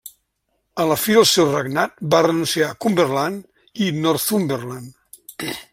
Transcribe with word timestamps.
A 0.83 0.87
la 0.91 0.95
fi 1.01 1.17
del 1.17 1.27
seu 1.31 1.51
regnat 1.51 1.93
va 2.15 2.23
renunciar 2.29 2.69
a 2.71 2.77
Cumberland 2.87 3.87
i 3.89 3.93
Northumberland. 4.03 5.57